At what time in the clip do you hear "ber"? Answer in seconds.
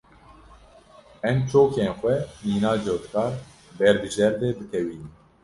3.77-3.95